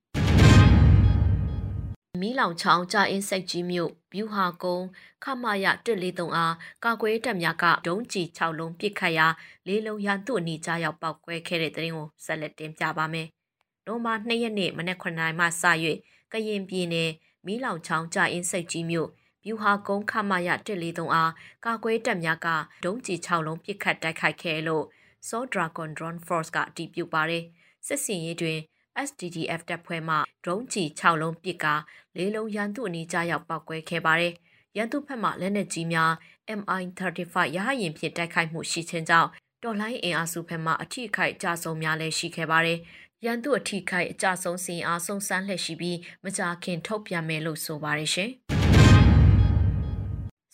[2.21, 4.87] မီးလောင်ချောင်းကြာအင်းစိတ်ကြီးမြို့ဗျူဟာကုန်း
[5.23, 5.65] ခမရ
[5.99, 9.27] 143အားကာကွယ်တပ်များကဒုံးကျည်6လုံးပစ်ခတ်ရာ
[9.67, 13.27] လေးလုံးရန်သူ့အနီးကြားရောက်ပောက်ကွဲခဲ့တဲ့တဲ့ရင်ကိုဆက်လက်တင်ပြပါမယ်။
[13.85, 15.63] နိုမာ2ရက်နေ့မနက်9:00နာရီမှစ၍
[16.31, 17.09] ကရင်ပြည်နယ်
[17.45, 19.09] မီးလောင်ချောင်းကြာအင်းစိတ်ကြီးမြို့
[19.45, 21.31] ဗျူဟာကုန်းခမရ143အား
[21.65, 22.47] ကာကွယ်တပ်များက
[22.85, 24.85] ဒုံးကျည်6လုံးပစ်ခတ်တိုက်ခိုက်ခဲ့လို့
[25.27, 27.43] Saw Dragon Drone Force ကအတည်ပြုပါတယ်။
[27.87, 28.59] စစ်စင်ရေးတွင်
[29.07, 31.75] SDDF တပ်ဖွဲ့မှ drone ကြီး6လုံးပစ်ကာ
[32.17, 34.33] လေးလုံးရန်သူအနီးကြားရောက်ပောက်ကွဲခဲ့ပါတယ်။
[34.77, 36.11] ရန်သူဘက်မှလက်နက်ကြီးများ
[36.59, 39.29] MI35 ရဟရင်ဖြင့်တိုက်ခိုက်မှုရှိခြင်းကြောင့်
[39.63, 42.79] တော်လိုင်းအင်အားစုဘက်မှအထိအခိုက်ကြဆုံးများလည်းရှိခဲ့ပါတယ်
[43.25, 48.31] ရန်သူအထိခိုက်အကြဆုံးစီအားဆုံးစမ်းလှည့်ရှိပြီးမကြာခင်ထုတ်ပြန်မယ်လို့ဆိုပါတယ်ရှင်။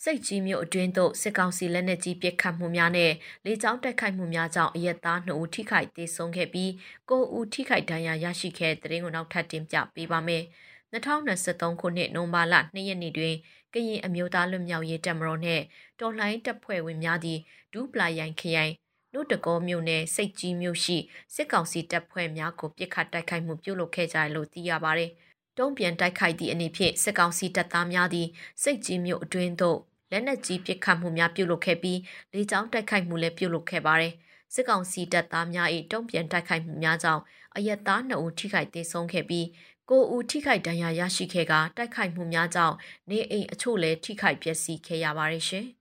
[0.02, 3.12] စိတ်ကြီးမြို့အတွင်းသို့စစ်ကောင်စီလက်နက်ကြီးပစ်ခတ်မှုများနဲ့
[3.44, 6.70] လေကြောင်းတိုက်ခိုက်မှုများကြောင့်အရက်သား2ဦးထိခိုက်ဒေဆုံးခဲ့ပြီး
[7.08, 10.42] 9ဦးထိခိုက်ဒဏ်ရာရရှိခဲ့တဲ့တဲ့ရင်ကိုနောက်ထပ်တင်ပြပေးပါမယ်။
[10.92, 13.34] 2023ခုနှစ်နိုဝင်ဘာလ2ရက်နေ့တွင်
[13.74, 15.64] ကရင်အမျိုးသားလွတ်မြောက်ရေးတပ်မတော်နှင့်
[16.00, 17.38] တော်လှန်ရေးတပ်ဖွဲ့ဝင်များသည်
[17.72, 18.72] ဒူးပလာရိုင်ခရိုင်
[19.12, 20.96] နှုတ်တကောမြို့နယ်စိတ်ကြီးမြို့ရှိ
[21.34, 25.10] စစ်ကောင်စီတပ်ဖွဲ့များကိုပစ်ခတ်တိုက်ခိုက်မှုပြုလုပ်ခဲ့ကြတယ်လို့သိရပါတယ်။
[25.58, 28.28] တုံးပြန်တိုက်ခိုက်သည့်အနေဖြင့်စစ်ကောင်စီတပ်သားများသည်
[28.62, 29.78] စိတ်ကြီးမြို့အတွင်းသို့
[30.10, 31.98] လက်နက်ကြီးပစ်ခတ်မှုများပြုလုပ်ခဲ့ပြီး
[32.34, 34.12] လေကြောင်းတိုက်ခိုက်မှုလည်းပြုလုပ်ခဲ့ပါတယ်။
[34.54, 37.22] စစ်ကောင်စီတပ်သားများ၏တုံ့ပြန်တိုက်ခိုက်မှုများကြောင့်
[37.56, 39.46] အရက်သား2ဦးထိခိုက်ဒေဆုံးခဲ့ပြီး
[39.90, 42.76] ကိုဦးထိခိုက်ဒဏ်ရာရရှိခဲ့ကတိုက်ခိုက်မှုများကြောင့်
[43.10, 45.66] နေအိမ်အချို့လည်းထိခိုက်ပျက်စီးခဲ့ရပါတယ်ရှင်။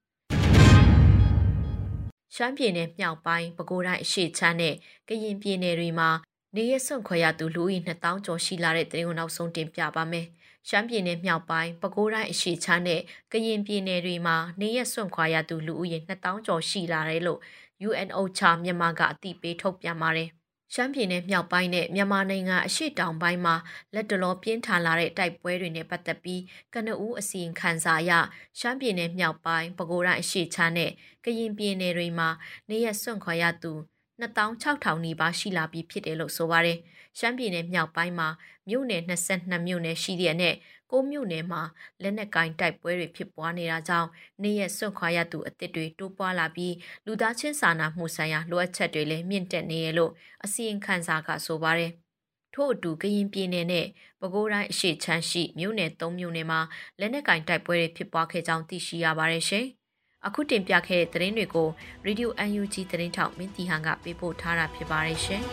[2.35, 4.75] ရှမ်းပြည်နယ်မြောက်ပိုင်းပဲခူးတိုင်းအရှေ့ချမ်းနဲ့
[5.07, 6.09] ကရင်ပြည်နယ်တွေမှာ
[6.57, 10.25] နေရဆွန့်ခွာရသူလူဦးရေ2000ကျော်ရှိလာတဲ့သတင်းကိုနောက်ဆုံးတင်ပြပါမယ်။
[10.69, 17.39] ရှမ်းပြည်နယ်မြောက်ပိုင်းပဲခူးတိုင်းအရှေ့ချမ်းနဲ့ကရင်ပြည်နယ်တွေမှာနေရဆွန့်ခွာရသူလူဦးရေ2000ကျော်ရှိလာတယ်လို့
[17.87, 20.29] UNOCHA မြန်မာကအသိပေးထုတ်ပြန်ပါတယ်။
[20.73, 23.55] ရှမ်းပြည်နယ်မြောက်ပိုင်းနဲ့မြန်မာနိုင်ငံအရှေ့တောင်ပိုင်းမှာ
[23.93, 26.41] လက်တလောပြင်းထန်လာတဲ့တိုက်ပွဲတွေနဲ့ပတ်သက်ပြီး
[26.73, 28.11] ကနဦးအစီရင်ခံစာအရ
[28.59, 30.91] ရှမ်းပြည်နယ်မြောက်ပိုင်းပဲခူးတိုင်းအရှေ့ချမ်းနဲ့
[31.25, 32.29] ကရင်ပြည်နယ်တွေမှာ
[32.69, 33.73] နေရစွန့်ခွာရသူ
[34.21, 36.77] 26,000နီးပါးရှိလာပြီးဖြစ်တယ်လို့ဆိုပါတယ်။
[37.17, 38.29] ရှမ်းပြည်နယ်မြောက်ပိုင်းမှာ
[38.69, 40.55] မြို့နယ်22မြို့နယ်ရှိတဲ့အနက်
[40.91, 41.61] ကိုမြို့နယ်မှာ
[42.01, 44.09] လက်နက်ကင်တိုက်ပွဲတွေဖြစ်ပွားနေတာကြောင့်
[44.43, 46.73] နေရစွန့်ခွာရသူအသစ်တွေတိုးပွားလာပြီး
[47.05, 50.11] လူသားချင်းစာနာမှုဆိုင်ရာလိုအပ်ချက်တွေလည်းမြင့်တက်နေရလို့
[50.43, 51.91] အစီရင်ခံစာကဆိုပါတယ်။
[52.53, 53.85] ထို့အတူကရင်ပြည်နယ်နဲ့
[54.19, 56.59] ပဲခူးတိုင်းအရှေ့ချမ်းရှိမြို့နယ်၃မြို့နယ်မှာ
[56.99, 59.67] လက်နက်ကင်တိုက်ပွဲတွေဖြစ်ပွားခဲ့ကြောင်းသိရှိရပါတယ်ရှင်။
[60.26, 61.68] အခုတင်ပြခဲ့တဲ့သတင်းတွေကို
[62.06, 65.44] Radio UNG သတင်းထောက်မင်းတီဟန်ကပေးပို့ထားတာဖြစ်ပါတယ်ရှင်။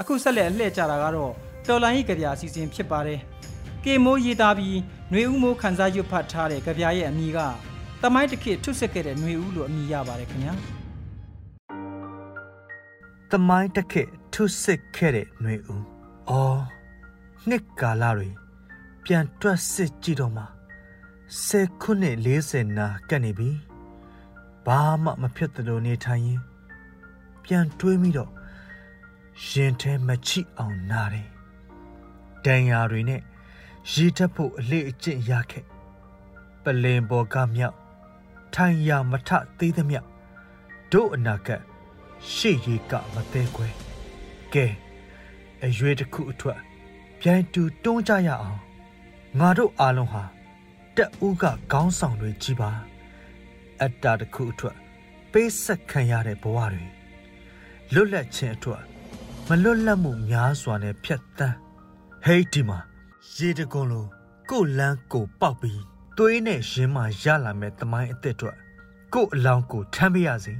[0.00, 1.32] အခုဆက်လက်လှည့်ကြတာကတော့
[1.68, 3.20] တော်လိုင်းကြီးကြပြအစီအစဉ်ဖြစ်ပါတယ်။
[3.84, 4.78] ကေမိုးရေးသားပြီး
[5.10, 7.38] ຫນွေဦးမိုးခန်းစားရွတ်ဖတ်ထားတဲ့ကြပြရဲ့အမည်က
[8.02, 10.54] တမိုင်းတစ်ခေတ်ထွတ်ဆက်ခဲ့တဲ့ຫນွေဦးလို့အမည်ရပါတယ်ခင်ဗျာ။
[13.32, 15.81] တမိုင်းတစ်ခေတ် ထွတ်ဆက်ခဲ့တဲ့ຫນွေဦး။
[16.29, 16.61] အော်
[17.49, 18.29] နှစ်ကာလတွေ
[19.03, 20.43] ပြန်တွက်စစ်ကြည့်တော့မှ
[21.45, 23.49] ဆယ်ခုနှစ်40နာကတ်နေပြီ။
[24.65, 26.41] ဘာမှမဖြစ်သလိုနေထိုင်ရင်
[27.43, 28.31] ပြန်တွေးမိတော့
[29.49, 31.27] ရင်ထဲမချိအောင်နာတယ်။
[32.45, 33.21] ဒဏ်ရာတွေနဲ့
[33.93, 35.65] ရေထပ်ဖို့အလေအကျင့်ရခဲ့။
[36.63, 37.77] ပလင်ပေါ်ကမြောက်
[38.53, 40.01] ထိုင်ရမထသေးသမျှ
[40.91, 41.49] တို့အနာက
[42.33, 43.69] ရှေ့ရီကမသေးခွဲ။
[44.53, 44.65] ကဲ
[45.65, 46.59] အရွေတစ်ခုအထွတ်
[47.19, 48.59] ပြိုင်တူတွန်းကြရအောင်
[49.39, 50.23] ငါတို့အားလုံးဟာ
[50.95, 52.71] တက်ဦးကခေါင်းဆောင်တွေကြီးပါ
[53.81, 54.77] အတ္တတစ်ခုအထွတ်
[55.31, 56.85] ပေးဆက်ခံရတဲ့ဘဝတွေ
[57.93, 58.83] လွတ်လပ်ခြင်းအထွတ်
[59.47, 61.57] မလွတ်လပ်မှုများစွာနဲ့ဖြတ်တန်း
[62.25, 62.79] ဟေးဒီမှာ
[63.37, 64.05] ရေတကုံလို
[64.49, 65.81] ကိုလန်းကိုပေါက်ပြီး
[66.17, 68.57] သွေးနဲ့ရင်းမှရလာမဲ့တမိုင်းအစ်စ်အတွက်
[69.13, 70.53] ကိုအလောင်းကိုထမ်းပြရစီ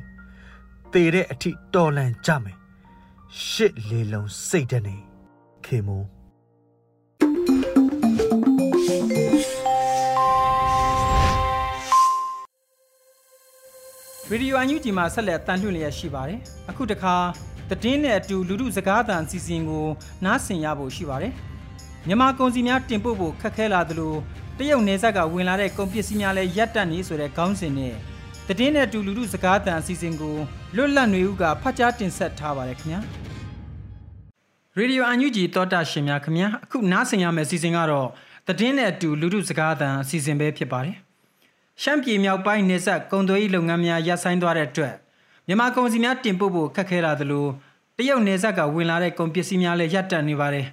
[0.94, 2.58] တေတဲ့အထိတော်လန်ကြမယ်
[3.36, 4.98] ရှစ်လေလုံးစိတ်တနေ
[5.66, 6.06] ခေမိုး
[14.30, 17.16] ရေဒီယိုအန်ယူဂျီမှာဆက်လက်တန်လှည့်လျက်ရှိပါတယ်အခုတခါ
[17.70, 19.88] တည်င်းနဲ့အတူလူလူစကားသံအစီအစဉ်ကို
[20.26, 21.34] နားဆင်ရဖို့ရှိပါတယ်
[22.08, 24.14] မြန်မာကုန်စည်များတင်ပို့ဖို့ခက်ခဲလာသလို
[24.58, 27.96] တရုတ်နယ်စပ်ကဝင်လာတဲ့ကုန်ပစ္စည်းများလည်းရပ်တန့်နေဆိုတဲ့ခေါင်းစဉ်နဲ့
[28.50, 30.36] တည်င်းနဲ့အတူလူလူစကားသံအစီအစဉ်ကို
[30.76, 33.02] လွတ်လပ်နေဦးကဖတ်ကြားတင်ဆက်ထားပါတယ်ခင်ဗျာ
[34.78, 38.08] ရေဒီယိုအန်ယူဂျီတောတာရှင်များခင်ဗျာအခုနားဆင်ရမယ့်အစီအစဉ်ကတော့
[38.48, 40.96] တည်င်းနဲ့အတူလူလူစကားသံအစီအစဉ်ပဲဖြစ်ပါတယ်
[41.82, 44.94] ရှမ်းပြည်မြောက်ပိုင်းနေဆက်ကုန်သွယ်ရေးလုပ်ငန်းများရပ်ဆိုင်းသွားတဲ့အတွက်
[45.48, 47.46] မြန်မာကုန်စည်များတင်ပို့ဖို့ခက်ခဲလာသလို
[47.98, 50.66] တရုတ်နယ်စပ်ကဝင်လာတဲ့ကုန်ပစ္စည်းများလည်းရပ်တန့်နေပါတယ်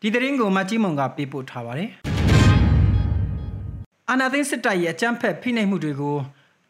[0.00, 1.90] ဒီသတင်းကိုမကြီးမုံကပေးပို့ထားပါတယ်
[4.08, 6.16] အာနာသိန်းစစ်တပ်ရဲ့အကြမ်းဖက်ဖိနှိပ်မှုတွေကို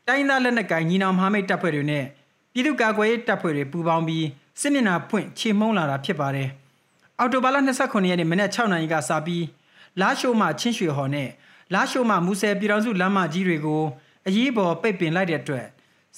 [0.09, 2.05] တိုင်းသားလက်နက်ကိုင်ညီနောင်မဟာမိတ်တပ်ဖွဲ့တွေနဲ့
[2.53, 4.27] ပြည်သူ့ကာကွယ်ရေးတပ်ဖွဲ့တွေပူးပေါင်းပြီး
[4.61, 6.49] စစ်မျက်နှာဖွင့်ချေမှုန်းလာတာဖြစ်ပါတယ်
[7.19, 9.45] အော်တိုဘာလ29ရက်နေ့မနက်6နာရီကစပြီး
[10.01, 11.29] လာရှိုးမှချင်းရွှေဟော်နဲ့
[11.75, 13.83] လာရှိုးမှမူဆယ်ပြည်တော်စုလမ်းမကြီးတွေကို
[14.27, 15.67] အရေးပေါ်ပိတ်ပင်လိုက်တဲ့အတွက်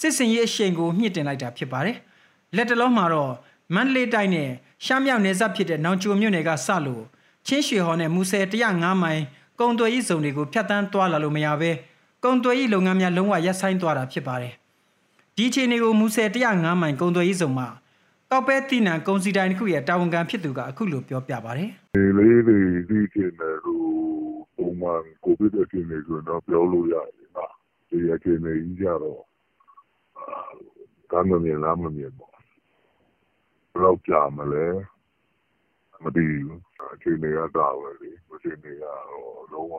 [0.00, 1.96] စစ်စင်ရေးအရှိန်ကိုမြင့်တင်လိုက်တာဖြစ်ပါတယ်
[2.56, 3.32] လက်တလုံးမှာတော့
[3.74, 4.50] မန္တလေးတိုင်းနဲ့
[4.84, 7.04] ရှမ်းမြောက်နယ်စပ်ဖြစ်တဲ့နောင်ချိုမြို့နယ်ကစလို့
[7.46, 9.22] ချင်းရွှေဟော်နဲ့မူဆယ်105မိုင်
[9.60, 11.70] ကုံသွယ်ရေးဇုံတွေကိုဖျက်ဆီးသွားလာလို့မရဘဲ
[12.24, 14.54] ကုံသွယ်ရေးလုပ်ငန်းများလုံးဝရပ်ဆိုင်းသွားတာဖြစ်ပါတယ်
[15.36, 17.68] ဒီအခြေအနေကိုမူဆယ်105မိုင်ကုံသွယ်ရေးဇုံမှာ
[18.30, 23.88] ကောက်ပဲတိနံကုံစီတိုင်းတစ်ခုရဲ့တာဝန်ခံဖြစ်သူကအခုလိုပြောပြပါတယ်။ဒီလေးတွေဒီကျင်တယ်လို့
[24.56, 24.88] ပုံမှ
[25.24, 27.52] ကိုဗစ်အခြေအနေဆိုတော့ပြောလို့ရတယ်နော်
[27.88, 29.22] ဒီအခြေအနေကြီးကြတော့
[31.10, 32.44] ကမ်းမမြင်လားမမြင်ပေါ့ဘယ်
[33.82, 34.66] တော့ကြာမလဲ
[36.04, 36.60] မသိဘူး
[36.94, 39.76] အခြေအနေကတာပဲလေအခြေအနေကတော့လုံးဝ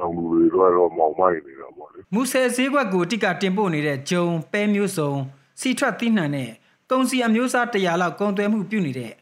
[0.00, 5.12] လောင်လူတွေတော့မောင်မိုက်နေတာပေါ့လေမူဆယ်ဈေးကွက်ကိုတိကတင်ပို့နေတဲ့ဂျုံပဲမျိုးစုံ
[5.60, 6.50] စီထွက်သီးနှံနဲ့
[6.90, 9.12] ကုံစီအမျိုးအစား100လောက်ကုံသွဲမှုပြုနေတဲ့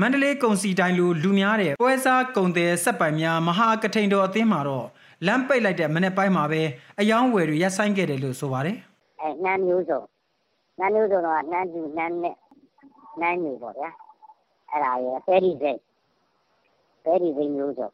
[0.00, 4.86] မန္တလေးကုံစီတိုင်းလိုလူများတဲ့ပွဲစားကုံတယ်ဆက်ပိုင်များမဟာကထိန်တော်အသင်းမှာတော့
[5.26, 6.62] လမ်းပိတ်လိုက်တဲ့မနေ့ပိုင်းမှာပဲ
[7.00, 8.76] အယောင်းဝယ်တွေရပ်ဆိုင်ခဲ့တယ်လို့ဆိုပါတယ်
[9.20, 10.00] အဲနှမ်းမျိုးစုံ
[10.78, 12.36] နှမ်းမျိုးစုံတော့နှမ်းကျူနှမ်းနဲ့
[13.20, 13.90] နှမ်းညူပေါ့ဗျာ
[14.70, 15.78] အဲ့ဒါရဲ့ပဲဒီစိတ်
[17.04, 17.88] ပဲဒီစိတ်မျိုးစုံ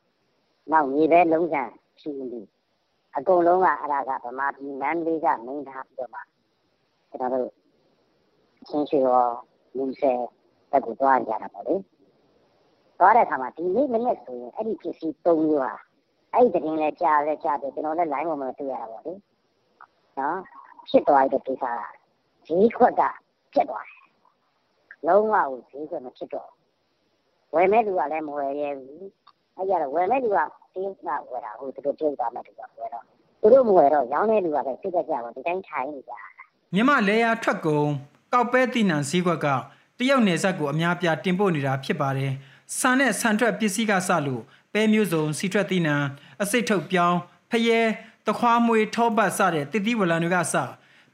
[0.72, 1.62] နောက်မြေပဲလုံးစံ
[2.01, 2.43] ရှိနေ
[3.17, 6.21] အကုန်လုံးကအဲ့ဒါကဗမာပြည်နန်းလေးကမင်းထားပြီးတော့မှ
[7.11, 7.51] ကျွန်တော်တို့
[8.69, 9.25] ချင်းချီရော
[9.77, 10.21] လူဆယ်
[10.71, 11.75] တက်ကိုသွားကြတာပေါ့လေ
[12.99, 15.75] သွားတဲ့အခါမှာဒီနေ့မနေ့ဆိုရင်အဲ့ဒီပစ္စည်း၃မျိုးဟာ
[16.33, 19.13] အဲ့ဒီတင်လဲကြားလဲကြားတယ်ကျွန်တော်လည်း line ပေါ်မှာတွေ့ရတာပေါ့လေ
[20.19, 20.39] နော်
[20.89, 21.81] ဖြစ်သွားတဲ့ကိစ္စက
[22.47, 23.03] ဈေးခွက်က
[23.55, 23.97] ဖြစ်သွားတယ်
[25.07, 26.51] လုံးဝကိုဈေးခွက်မဖြစ်တော့
[27.55, 29.09] ဝယ်မဲ့လူကလည်းမဝယ်ရဲဘူး
[29.57, 30.39] အဲ့ကြတော့ဝယ်မဲ့လူက
[30.77, 33.05] တင်းကဝယ်တာဟိုသူတို့ပြုတ်သွားမှတူတော့ဝယ်တော့
[33.41, 36.12] သူတို့မဝယ်တော့ရောင်းတဲ့လူကပဲစိတ်ကြကြပါဒီတိုင်းထိုင်နေကြ
[36.75, 37.89] မြမလဲရထွက်ကုန်
[38.33, 39.47] ကောက်ပဲတိနံဈေးခွက်က
[39.99, 42.33] တရုတ်နယ်စပ်ကိုအများပြားတင်ပို့နေတာဖြစ်ပါတယ်။
[42.79, 45.97] ဆန်နဲ့ဆန်ထွက်ပစ္စည်းကစလို့ပဲမျိုးစုံစီထွက်တိနံ
[46.43, 47.19] အစိတ်ထုတ်ပြောင်း
[47.51, 47.81] ဖယဲ
[48.27, 50.55] တခွားမွေထောပတ်စတဲ့တစ်သီးဝလံတွေကစ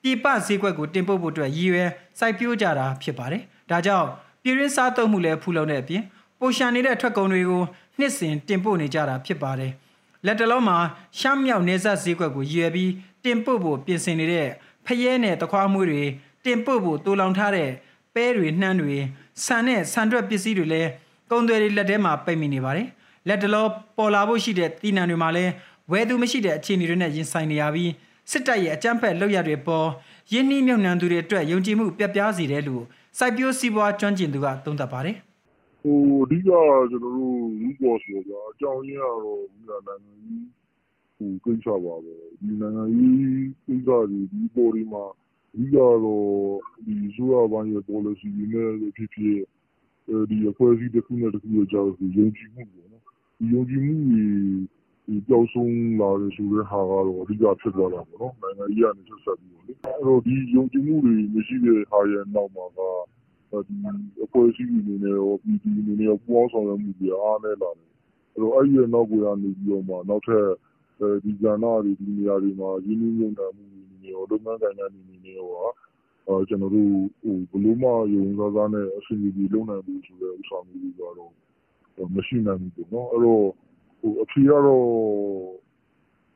[0.02, 4.08] ပြပဈေးကွက်ကိုတင်ပို့ဖို့အတွက်ရည်ရွယ်စိုက်ပျိုးကြတာဖြစ်ပါတယ်။ဒါကြောင့်
[4.42, 6.02] ပြည်ရင်းစားသုံးမှုလည်းဖူလုံတဲ့အပြင်
[6.38, 7.62] ပိုရှန်နေတဲ့ထွက်ကုန်တွေကို
[7.98, 9.72] နှစ်စဉ်တင်ပို့နေကြတာဖြစ်ပါတယ်။
[10.26, 10.78] လက်တလုံးမှာ
[11.18, 12.90] ရှမ်းမြောက်နေဆက်ဈေးကွက်ကိုရည်ရွယ်ပြီး
[13.24, 14.48] တင်ပို့ဖို့ပြင်ဆင်နေတဲ့
[14.86, 16.02] ဖယဲနဲ့တခွားမွေတွေ
[16.44, 17.70] တင်ပို့ဖို့တူလောင်ထားတဲ့
[18.14, 18.96] ပဲတွေနှမ်းတွေ
[19.44, 20.90] ဆန်နဲ့ဆန်ထွက်ပစ္စည်းတွေလည်း
[21.30, 22.88] ကုန်သွယ်တွေလက်ထဲမှာပိတ်မိနေပါတယ်။
[23.28, 25.52] လက်တလုံးပေါ်လာဖို့ရှိတဲ့တည်နံတွေမှာလည်း
[25.92, 27.90] ဝယ်သူမရှိတဲ့အခြေအနေတွေနဲ့ရင်ဆိုင်နေရပြီး
[28.30, 29.88] စစ်တပ်ရဲ့အကြမ်းဖက်လုပ်ရတွေပေါ်
[30.32, 32.84] ရင်းနှီးမြုပ်နှံသူတွေအတွက်ယုံကြည်မှုပြတ်ပြားစေတယ်လို့
[33.18, 35.16] စိုက်ပျိုးစီးပွားကျွမ်းကျင်သူကသုံးသပ်ပါတယ်။
[35.82, 40.46] ဟိုအဓိကကျွန်တော်တို့ရူပေါ်ဆိုတော့အကြောင်းရင်းကတော့ဒီနိုင်ငံကြီး
[41.16, 43.16] ဟိုကိစ္စပါပဲဒီနိုင်ငံကြီး
[43.66, 45.04] ကိစ္စတွေဒီပေါ်ဒီမှာ
[45.54, 45.96] အဓိကတော့
[46.86, 49.38] ဒီဆိုရပိုင်းရဲ့ policy တွေနဲ့ဖြစ်ဖြစ်
[50.30, 53.02] ဒီအဖွဲ့အစည်းတစ်ခုနဲ့တစ်ခုရဲ့ကြောက်ယုံကြည်မှုပေါ့နော်
[53.38, 63.11] ဒီယုံကြည်မှုတွေပျောက်ဆုံးလာတယ်ဆိုတဲ့ဟာကတော့အဓိကဖြစ်သွားတာပေါ့နော်နိုင်ငံကြီးကနေဆက်ဆက်ပြီးတော့လေအဲ့တော့ဒီယုံကြည်မှုတွေမရှိတဲ့ဟာရဲ့နောက်မှာကဒီ
[64.24, 67.90] အဖွဲ့အစည်းတွေအနေနဲ့ရော ပြည်သူအနေနဲ့ရော ပူးပေါင်းဆောင်ရွက်မှုတွေ အားနည်းလာတယ်
[68.32, 70.46] အဲ့တော့အဲ့ဒီရဲ့ နောက်ကိုရနေပြီးတော့မှ နောက်ထပ်
[71.24, 75.48] ဒီကဏ္ဍတွေ ဒီနေရာတွေမှာ ရင်းနှီးမြှုပ်နှံမှုတွေနေရော လုပ်ငန်းကိုင်ငန်းတွေနေရော
[76.28, 76.90] အာကျွန်တော်တို့
[77.22, 81.32] ဟိုဘလို့မှ ယုံစားစားနဲ့ အဆင်ပြေလုပ်နိုင်ဘူးဆိုတဲ့ဥစ္စာမျိုးတွေကတော့
[82.14, 83.44] မရှိနိုင်ဘူးပေါ့နော် အဲ့တော့
[84.00, 84.86] ဟိုအဖြေကတော့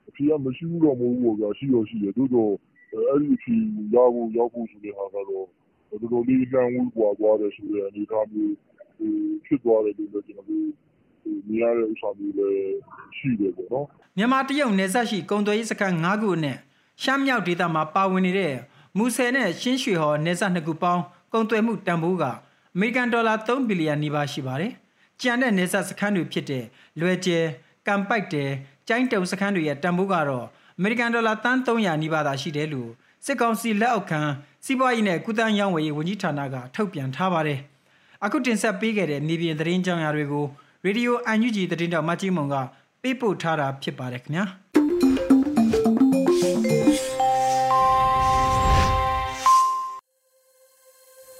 [0.09, 2.53] အဖြေကမရှိဘူးတော့ မဟုတ်ဘူးပေါ့ဗျာ ရှိရောရှိတယ် သို့တော့
[3.09, 3.55] အဲ့ဒီအဖြေ
[3.95, 5.47] ရဖို့ ရောက်ဖို့ ဆိုတဲ့ဟာကတော့
[5.89, 8.55] တော်တော်လေးလမ်းဝေးကွာသွားတယ်ဆိုတဲ့ အနေအထားမျိုး
[8.99, 9.13] ဟို
[9.47, 10.67] ဖြစ်သွားတယ်လို့လည်းကျွန်တော်တို့
[11.49, 12.77] မြင်ရတဲ့ ဥစ္စာမျိုးလည်း
[13.17, 16.57] ရှိတယ်ပေါ့နော် မြန်မာတရုတ်နယ်စပ်ရှိ ကုံသွယ်ရေးစခန်း ၅ ခုနဲ့
[17.03, 18.55] ရှမ်းမြောက်ဒေသမှာ ပါဝင်နေတဲ့
[18.97, 24.73] မူဆယ်နဲ့ရှင်းရွှေဟော် နယ်စပ်နှစ်ခုပေါင်း ကုန်သွယ်မှုတန်ဖိုးက အမေရိကန်ဒေါ်လာ3ဘီလီယံနီးပါး ရှိပါတယ်။
[25.23, 26.65] ကြံတဲ့ နယ်စပ်စခန်းတွေဖြစ်တဲ့
[27.01, 27.39] လွယ်ကျဲ၊
[27.87, 28.51] ကံပိုက်တယ်၊
[28.89, 30.47] ကျိုင်းတုံစခန်းတွေရဲ့ တန်ဖိုးကတော့
[30.79, 32.91] အမေရိကန်ဒေါ်လာတန်း300နီးပါးသာရှိတယ်လို့
[33.25, 34.21] စစ်ကောင်စီလက်အောက်ခံ
[34.69, 37.61] စီးပွားရေးနဲ့ကုသရေးဝယ်ရေးဝန်ကြီးဌာနကထုတ်ပြန်ထားပါတယ်။
[38.25, 40.47] အခုတင်ဆက်ပေးခဲ့တဲ့မြေပြင်သတင်းကြောင်းရာတွေကို
[40.85, 42.55] ရေဒီယိုအန်ယူဂျီသတင်းတောက်မကြီးမုံက
[43.03, 44.45] ပေးပို့ထားတာဖြစ်ပါတယ်ခင်ဗျာ။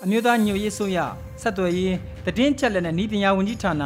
[0.05, 0.99] အမျိုးသားညွရေးဆိုရ
[1.43, 3.85] ဆက်သွယ်ရေးတည်င်းချက်လက်နဲ့ဤပညာဝန်ကြီးဌာန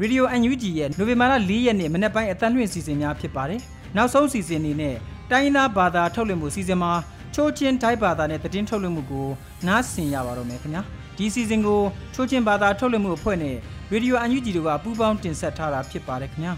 [0.00, 3.60] ရေဒီယို UNG ရဲ့နိုဝင်ဘာလ4ရက်နေ့မနေ့ပိုင်းအသံလွှင့်စီစဉ်များဖြစ်ပါတယ်။
[3.96, 4.96] နောက်ဆုံးစီစဉ်အနေနဲ့
[5.30, 6.92] တိုင်းသားဘာသာထုတ်လွှင့်မှုစီစဉ်မှာ
[7.34, 9.28] ချိုးချင်းတိုက်ဘာသာနဲ့သတင်းထုတ်လွှင့်မှုကို
[9.66, 10.82] နားဆင်ရပါတော့မယ်ခင်ဗျာ
[11.16, 11.80] ဒီစီစဉ်ကို
[12.14, 13.56] ချိုးချင်းဘာသာထုတ်လွှင့်မှုအဖွဲ့နဲ့
[13.92, 16.54] ရေဒီယိုအန်ယူဂျီတို့ကပူးပေါင်းတင်ဆက်ထားတာဖြစ်ပါတယ်ခင်ဗျာ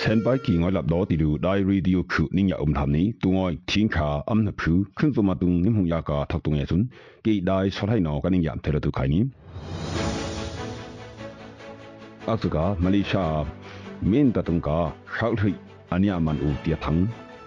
[0.00, 2.88] sen pai ki ngoi lap do ti du dai radio khu ning ya um tham
[2.96, 5.98] ni tu ngoi thin kha am na phu khun zo ma tung nim hu ya
[6.08, 6.82] ka thak tung ya sun
[7.24, 9.20] ki dai so lai no ka ning ya the lo tu khai ni
[12.32, 13.24] ak ka malaysia
[14.10, 14.78] min ta tung ka
[15.16, 15.54] khau thui
[15.94, 17.00] ania man u tia thang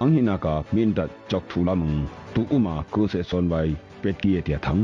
[0.04, 1.98] anghina ka min da chok thula mung
[2.34, 3.70] tu uma ko se son bai
[4.02, 4.82] pet ki tia thang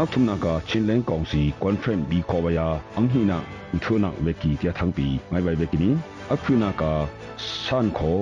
[0.00, 2.66] ak thumna ka chin leng kong si conference bi ko ya
[2.98, 3.38] anghina
[3.74, 5.90] uthuna ve ki tia thang pi mai bai ve ki ni
[6.32, 6.92] ak thuna ka
[7.36, 8.12] san kho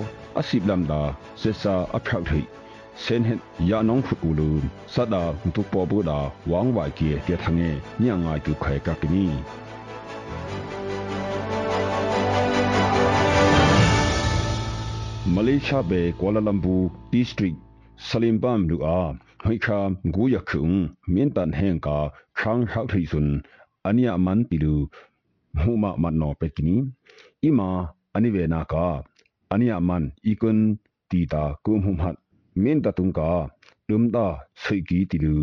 [0.41, 1.01] asib lam da
[1.41, 2.45] se sa aphya thei
[3.05, 3.39] sen hen
[3.71, 4.49] ya nong khu lu
[4.95, 5.23] sada
[5.55, 6.19] tu po bu da
[6.53, 9.25] wang wai ki tia thang e nya ngai tu khai ka ki ni
[15.37, 16.75] မလေးရှားဘဲကွာလာလမ်ပူ
[17.11, 17.57] တီစထရစ်
[18.07, 19.01] ဆလင်ပမ်လူအာ
[19.45, 19.79] ဟိခါ
[20.15, 20.67] ဂူယခုံ
[21.15, 21.99] မင်းတန်ဟင်ကာ
[22.39, 23.35] ခရန်းဟောက်ထိဆွန်း
[23.89, 24.75] အနိယမန်ပီလူ
[25.61, 26.77] ဟူမမနောပက်ကနီ
[27.43, 27.71] အီမာ
[28.15, 28.87] အနိဝေနာကာ
[29.53, 30.59] အနိယမန်အီကွန်
[31.11, 32.17] တီတာကုမ်ဟုမတ်
[32.63, 33.31] မင်းတတုံကာ
[33.89, 34.27] ဒုံတာ
[34.63, 35.35] ဆွေကီတီလူ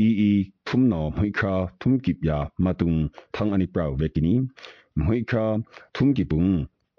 [0.07, 0.31] EE
[0.67, 2.95] ทุมนอมวยคราทุมกิบยามาตุง
[3.35, 4.35] ทังอันิปราวเวกินี
[5.05, 5.47] มวยครา
[5.95, 6.47] ทุมกิบุง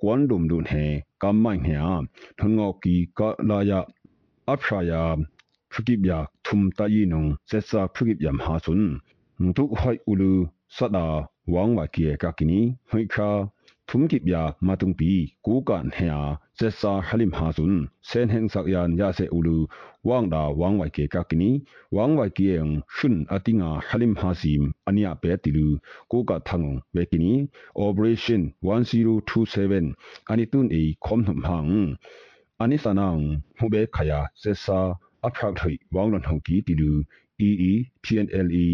[0.02, 0.74] กวนดุมดุนแห
[1.22, 1.84] กำไม่เหีย
[2.40, 3.80] ทนงอกีก็ลายา
[4.48, 5.04] อัพรายา
[5.72, 8.82] พฤกิบยาทุมตายีนงเซซาพฤกิบยามหาสุน
[9.58, 10.34] ทุกหอยอุลู
[10.76, 11.08] สดา
[11.54, 13.30] วังวาเกียกากินีมวยครา
[14.81, 15.13] ตุงปี
[15.47, 16.15] กูกันเฮีย
[16.57, 17.73] เจสาฮัลิมฮาซุน
[18.07, 19.59] เซนเฮงสักยานยาเซอูลู
[20.09, 21.51] วางดาวางไวเกกักนี
[21.97, 25.69] วางไวเกียงชุนอติงาฮัลิมฮาซิมอันยาเปติลู
[26.11, 27.35] กูกะทังเวกินี
[27.85, 28.43] operation
[29.15, 31.67] 1027อันนี้ตุนเอคอมหุมหัง
[32.61, 33.19] อันนี้สนาง
[33.59, 34.81] ฮูเบขยาเจสา
[35.25, 36.93] อัพรักถอยวางลนหงกีติลู
[37.47, 37.73] EE
[38.05, 38.67] PNLE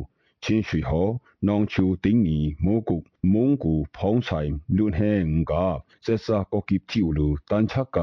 [0.43, 1.07] ချင်းရွှေဟော
[1.47, 2.97] နောင်ချူတင်းနီမိုးကု
[3.33, 5.53] မုံကူဖောင်းဆိုင်လွန်ဟဲငက
[6.05, 7.97] ဆက်စာကောကိတီလူတန်ချက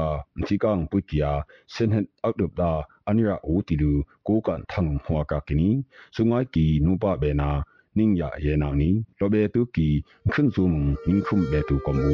[0.47, 1.31] တိကန်ပုတ်ကီယာ
[1.73, 2.71] စင်ဟန်အောက်ဒပ်ဒါ
[3.07, 3.91] အနိရာအိုတီလူ
[4.27, 5.69] ကိုကန်ထန်ဟွာကကိနီ
[6.15, 7.49] စုငိုင်းကီနုပဘေနာ
[7.97, 9.87] နင်းရယေနာနီလောဘေတုကီ
[10.31, 10.67] ခွန်းဇုံ
[11.05, 12.13] နင်းခုမ်ဘေတုကမူ